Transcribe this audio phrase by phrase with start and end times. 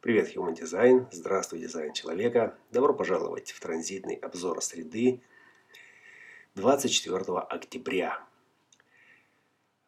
[0.00, 1.08] Привет, Human Design.
[1.10, 2.56] Здравствуй, дизайн человека.
[2.70, 5.20] Добро пожаловать в транзитный обзор среды
[6.54, 8.24] 24 октября.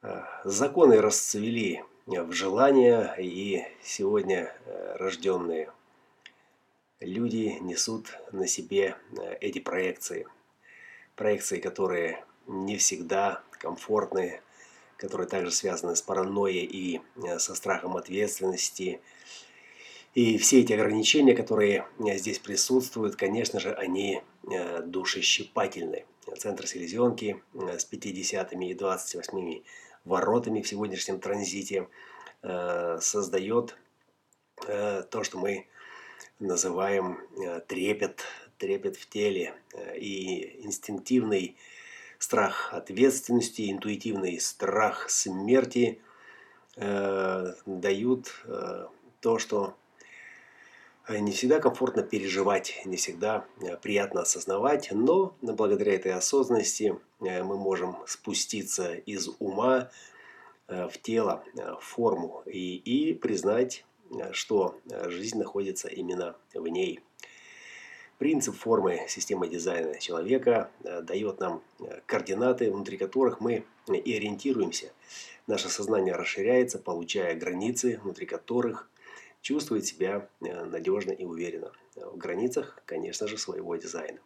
[0.03, 5.71] Э, законы расцвели в желания, и сегодня э, рожденные
[6.99, 10.27] люди несут на себе э, эти проекции.
[11.15, 14.41] Проекции, которые не всегда комфортны,
[14.97, 17.01] которые также связаны с паранойей и
[17.39, 19.01] со страхом ответственности,
[20.15, 26.05] и все эти ограничения, которые э, здесь присутствуют, конечно же, они э, душещипательны.
[26.37, 29.63] Центр селезенки э, с 50 и 28
[30.05, 31.89] воротами в сегодняшнем транзите
[32.43, 33.77] создает
[34.57, 35.67] то, что мы
[36.39, 37.21] называем
[37.67, 38.25] трепет,
[38.57, 39.53] трепет в теле
[39.95, 41.59] и инстинктивный
[42.19, 46.01] страх ответственности, интуитивный страх смерти
[46.77, 48.43] дают
[49.21, 49.77] то, что
[51.09, 57.57] не всегда комфортно переживать, не всегда э, приятно осознавать, но благодаря этой осознанности э, мы
[57.57, 59.91] можем спуститься из ума
[60.69, 63.85] в тело, в форму и, и признать,
[64.31, 67.01] что жизнь находится именно в ней.
[68.19, 70.71] Принцип формы системы дизайна человека
[71.03, 71.61] дает нам
[72.07, 74.93] координаты, внутри которых мы и ориентируемся.
[75.49, 78.90] Наше сознание расширяется, получая границы, внутри которых
[79.41, 84.19] чувствует себя э, надежно и уверенно э, в границах, конечно же, своего дизайна.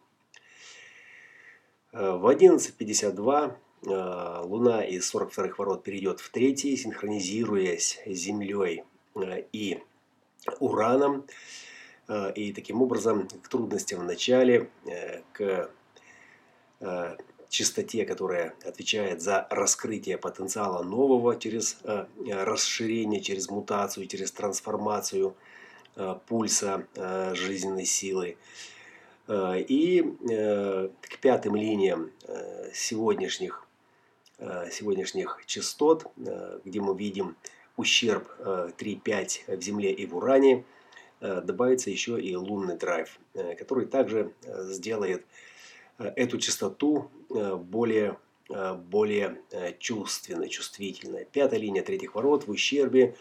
[1.91, 3.55] Э, в 11.52
[3.87, 8.83] Луна из 42 ворот перейдет в третий, синхронизируясь с Землей
[9.51, 9.83] и
[10.59, 11.27] Ураном.
[12.35, 14.71] И таким образом к трудностям в начале,
[15.33, 15.69] к
[17.55, 25.35] чистоте, которая отвечает за раскрытие потенциала нового через э, расширение, через мутацию, через трансформацию
[25.95, 28.37] э, пульса э, жизненной силы.
[29.27, 30.03] И
[31.01, 32.11] к пятым линиям
[32.75, 33.65] сегодняшних,
[34.71, 36.05] сегодняшних частот,
[36.63, 37.35] где мы видим
[37.75, 40.63] ущерб 3-5 в Земле и в Уране,
[41.21, 43.17] добавится еще и лунный драйв,
[43.57, 45.25] который также сделает
[45.97, 48.17] эту частоту э, более,
[48.49, 49.41] э, более
[49.79, 51.25] чувственной, чувствительной.
[51.31, 53.15] Пятая линия третьих ворот в ущербе.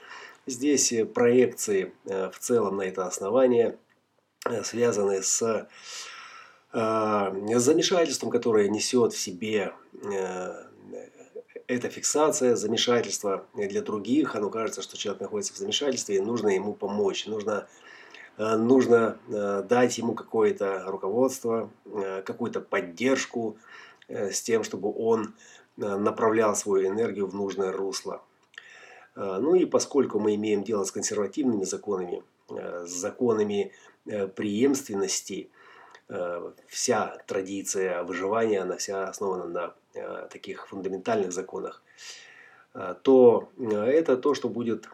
[0.46, 3.78] Здесь проекции в целом на это основание
[4.62, 5.66] связаны с
[6.70, 9.72] замешательством, которое несет в себе
[11.66, 14.36] эта фиксация, замешательство для других.
[14.36, 17.26] Оно кажется, что человек находится в замешательстве, и нужно ему помочь.
[17.26, 17.66] Нужно Э,
[18.36, 23.56] нужно э, дать ему какое-то руководство, э, какую-то поддержку
[24.06, 25.34] с тем, чтобы он
[25.76, 28.22] направлял свою энергию в нужное русло.
[29.16, 33.72] Ну и поскольку мы имеем дело с консервативными законами, с законами
[34.04, 35.48] преемственности,
[36.68, 39.46] вся традиция выживания, она вся основана
[39.94, 41.82] на таких фундаментальных законах,
[43.02, 44.86] то это то, что будет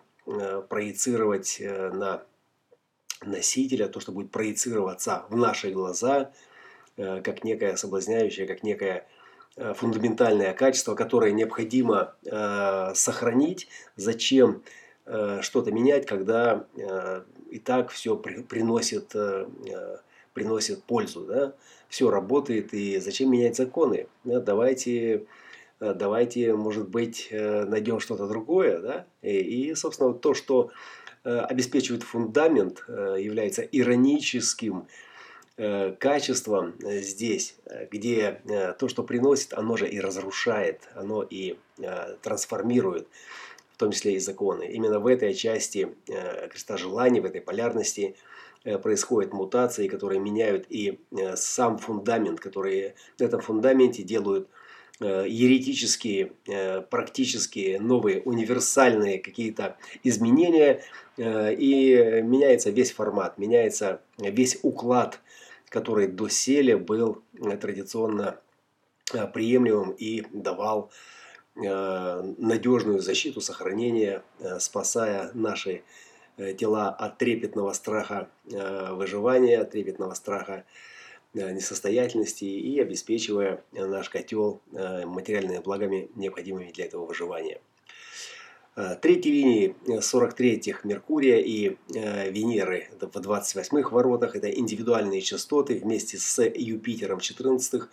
[0.68, 2.22] проецировать на
[3.24, 6.32] носителя, то, что будет проецироваться в наши глаза,
[6.96, 9.06] э, как некое соблазняющее, как некое
[9.56, 13.68] э, фундаментальное качество, которое необходимо э, сохранить.
[13.96, 14.62] Зачем
[15.40, 16.66] что-то менять, когда
[17.50, 19.12] и так все приносит,
[20.34, 21.24] приносит пользу.
[21.24, 21.54] Да?
[21.88, 24.06] Все работает, и зачем менять законы?
[24.22, 25.26] Давайте
[25.80, 30.70] давайте, может быть, найдем что-то другое, да, и, и собственно, то, что
[31.22, 34.86] обеспечивает фундамент, э, является ироническим
[35.56, 37.56] э, качеством здесь,
[37.90, 38.40] где
[38.78, 41.58] то, что приносит, оно же и разрушает, оно и
[42.22, 43.08] трансформирует,
[43.72, 44.64] в том числе и законы.
[44.64, 45.94] Именно в этой части
[46.50, 48.16] креста желаний, в этой полярности
[48.82, 50.98] происходят мутации, которые меняют и
[51.34, 60.82] сам фундамент, которые на этом фундаменте делают Э, еретические, э, практические, новые, универсальные какие-то изменения,
[61.16, 65.20] э, и меняется весь формат, меняется весь уклад,
[65.68, 67.22] который доселе был
[67.60, 68.40] традиционно
[69.32, 70.90] приемлемым и давал
[71.54, 74.22] надежную защиту, сохранение,
[74.58, 75.82] спасая наши
[76.58, 80.64] тела от трепетного страха выживания, от трепетного страха Э,
[81.34, 87.60] несостоятельности и обеспечивая наш котел э, материальными благами, необходимыми для этого выживания.
[88.76, 92.88] Э, третьей линии 43-х Меркурия и Венеры.
[93.00, 97.88] В 28-х воротах, это индивидуальные частоты вместе с Юпитером 14-х,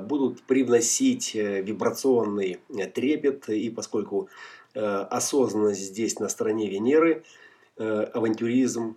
[0.00, 2.60] будут привносить вибрационный
[2.94, 4.28] трепет, и поскольку
[4.74, 7.24] осознанность здесь на стороне Венеры–
[7.76, 8.96] авантюризм,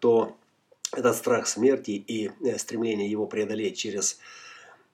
[0.00, 0.36] то
[0.92, 4.18] этот страх смерти и стремление его преодолеть через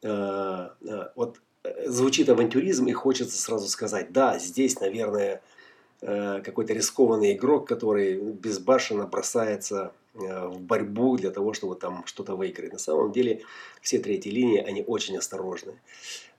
[0.02, 1.40] вот
[1.86, 5.40] звучит авантюризм и хочется сразу сказать, да, здесь, наверное,
[6.00, 12.72] какой-то рискованный игрок, который безбашенно бросается Э, в борьбу для того, чтобы там что-то выиграть.
[12.72, 13.42] На самом деле
[13.82, 15.74] все третьи линии, они очень осторожны.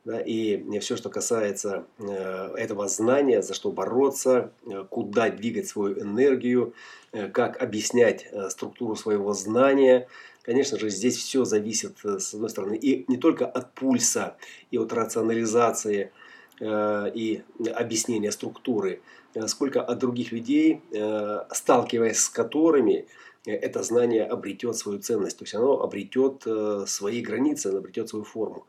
[0.05, 5.99] Да, и все, что касается э, этого знания, за что бороться, э, куда двигать свою
[5.99, 6.75] энергию,
[7.11, 10.07] э, как объяснять э, структуру своего знания,
[10.43, 14.37] конечно же, здесь все зависит, э, с одной стороны, и не только от пульса,
[14.69, 16.11] и от рационализации,
[16.59, 17.41] э, и
[17.73, 19.01] объяснения структуры,
[19.33, 25.37] э, сколько от других людей, э, сталкиваясь с которыми, Э, это знание обретет свою ценность,
[25.37, 28.65] то есть оно обретет э, свои границы, оно обретет свою форму.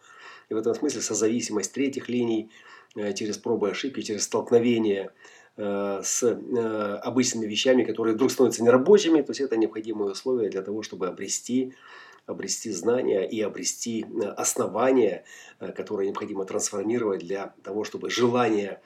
[0.49, 2.51] И в этом смысле созависимость третьих линий
[2.95, 5.13] э, через пробы и ошибки, через столкновение
[5.59, 6.23] с
[7.03, 11.73] обычными вещами, которые вдруг становятся нерабочими, то есть это необходимые условия для того, чтобы обрести,
[12.27, 14.05] обрести знания и обрести
[14.37, 15.25] основания,
[15.59, 18.83] которые необходимо трансформировать для того, чтобы желание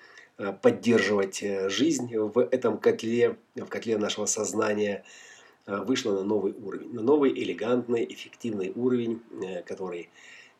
[0.62, 5.28] поддерживать жизнь в этом котле, в котле нашего сознания– Э,
[5.78, 10.08] вышла на новый уровень, на новый элегантный, эффективный уровень, э, который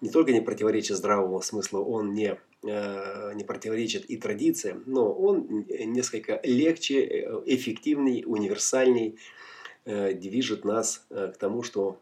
[0.00, 5.66] не только не противоречит здравому смыслу, он не, э, не противоречит и традициям, но он
[5.68, 7.04] несколько легче,
[7.46, 9.18] эффективней, универсальней
[9.84, 11.98] движет нас к тому, что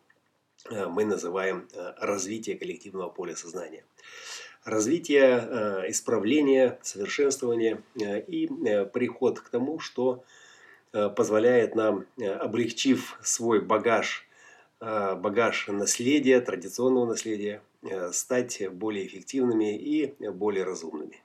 [0.71, 3.85] мы называем развитие коллективного поля сознания.
[4.65, 8.49] Развитие, исправление, совершенствование и
[8.93, 10.25] приход к тому, что Э,
[10.93, 14.26] позволяет нам, э, облегчив свой багаж,
[14.81, 17.62] э, багаж наследия, традиционного наследия,
[18.12, 21.23] стать более эффективными и более разумными.